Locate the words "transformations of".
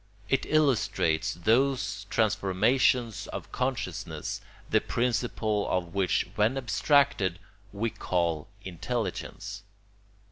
2.09-3.51